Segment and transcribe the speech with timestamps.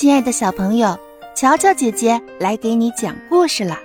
[0.00, 0.98] 亲爱的小朋友，
[1.34, 3.78] 乔乔姐姐来给你讲故事了。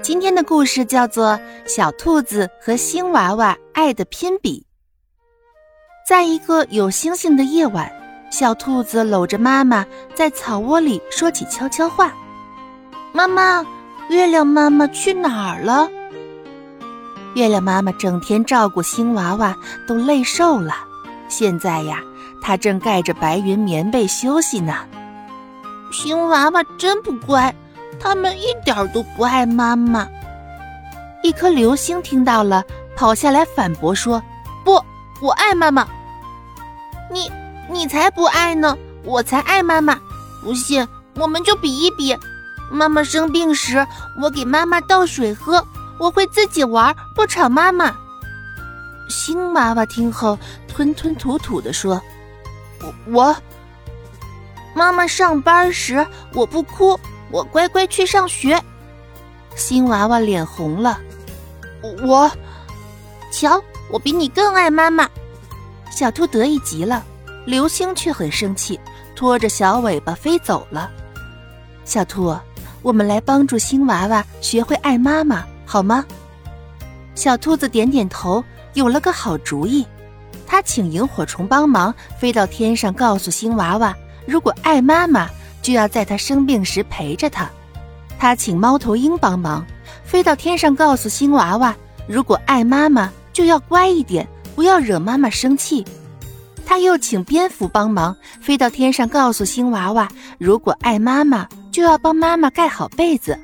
[0.00, 1.32] 今天的故事叫做
[1.66, 4.60] 《小兔子和星娃娃爱的拼比》。
[6.08, 7.90] 在一个有星星的夜晚，
[8.30, 12.14] 小兔子搂着妈妈在草窝里说起悄悄话
[13.12, 13.66] ：“妈妈，
[14.08, 15.90] 月亮妈妈去哪儿了？”
[17.34, 19.56] 月亮妈妈整天照顾星娃娃，
[19.88, 20.74] 都累瘦了。
[21.28, 22.00] 现在呀，
[22.40, 24.86] 她正盖着白云棉被休息呢。
[25.90, 27.54] 星娃娃真不乖，
[27.98, 30.08] 他们一点都不爱妈妈。
[31.22, 32.64] 一颗流星听到了，
[32.96, 34.22] 跑下来反驳说
[34.64, 34.82] ：“不，
[35.20, 35.86] 我爱妈妈。
[37.10, 37.30] 你，
[37.68, 39.98] 你才不爱呢，我才爱妈妈。
[40.42, 40.86] 不信，
[41.16, 42.16] 我们就比一比。
[42.70, 43.84] 妈妈生病时，
[44.22, 45.66] 我给妈妈倒水喝，
[45.98, 47.94] 我会自己玩，不吵妈妈。”
[49.10, 52.00] 星娃娃听后吞吞吐吐地说
[52.80, 53.36] ：“我我。”
[54.74, 56.98] 妈妈上班时，我不哭，
[57.30, 58.60] 我乖乖去上学。
[59.56, 60.98] 新娃娃脸红了，
[62.02, 62.30] 我，
[63.32, 65.08] 瞧，我比你更爱妈妈。
[65.90, 67.04] 小兔得意极了，
[67.44, 68.78] 流星却很生气，
[69.16, 70.90] 拖着小尾巴飞走了。
[71.84, 72.34] 小兔，
[72.80, 76.04] 我们来帮助新娃娃学会爱妈妈，好吗？
[77.16, 78.42] 小兔子点点头，
[78.74, 79.84] 有了个好主意。
[80.46, 83.94] 它请萤火虫帮忙飞到天上，告诉新娃娃。
[84.26, 85.28] 如果爱妈妈，
[85.62, 87.48] 就要在她生病时陪着她。
[88.18, 89.64] 他请猫头鹰帮忙，
[90.04, 91.74] 飞到天上告诉新娃娃：
[92.06, 95.84] 如果爱妈妈，就要乖一点，不要惹妈妈生气。
[96.66, 100.06] 他又请蝙蝠帮忙，飞到天上告诉新娃娃：
[100.38, 103.38] 如果爱妈妈，就要帮妈妈盖好被子。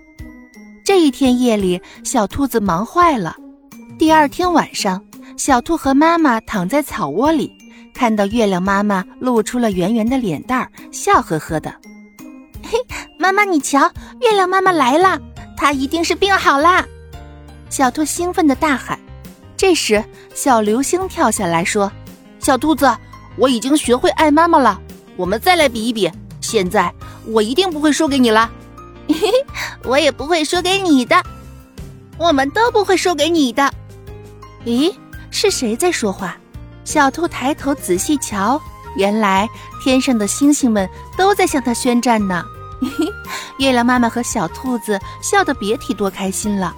[0.84, 3.34] 这一天夜里，小兔子忙坏了。
[3.98, 5.02] 第二天晚上，
[5.38, 7.50] 小兔和妈妈躺在草窝里。
[7.96, 11.74] 看到月亮妈妈露出了圆圆的脸蛋儿，笑呵呵的。
[12.62, 12.78] 嘿，
[13.18, 15.18] 妈妈，你瞧，月亮妈妈来了，
[15.56, 16.84] 她一定是病好啦！
[17.70, 19.00] 小兔兴奋的大喊。
[19.56, 20.04] 这时，
[20.34, 21.90] 小流星跳下来说
[22.38, 22.94] ：“小兔子，
[23.38, 24.78] 我已经学会爱妈妈了，
[25.16, 26.10] 我们再来比一比。
[26.42, 26.92] 现在
[27.24, 28.50] 我一定不会输给你了。
[29.08, 29.28] 嘿嘿，
[29.88, 31.16] 我也不会输给你的，
[32.18, 33.72] 我们都不会输给你的。
[34.66, 34.94] 咦，
[35.30, 36.36] 是谁在说话？”
[36.86, 38.58] 小兔抬头仔细瞧，
[38.94, 39.46] 原来
[39.82, 42.44] 天上的星星们都在向它宣战呢。
[43.58, 46.74] 月亮妈妈和小兔子笑得别提多开心了。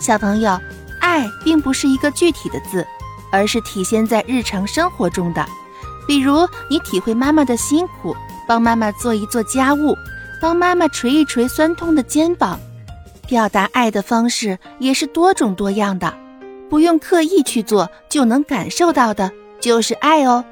[0.00, 0.58] 小朋友，
[1.00, 2.84] 爱并不是一个具体的字，
[3.30, 5.46] 而是体现在日常生活中的。
[6.06, 8.16] 比如，你体会妈妈的辛苦，
[8.48, 9.94] 帮妈妈做一做家务，
[10.40, 12.58] 帮妈妈捶一捶酸痛的肩膀，
[13.28, 16.12] 表达爱的方式也是多种多样的。
[16.70, 20.42] 不用刻意去做，就能感受到的，就是爱哦。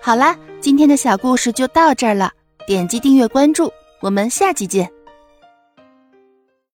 [0.00, 2.32] 好啦，今天的小故事就到这儿了，
[2.66, 4.90] 点击订阅关注，我们下期见。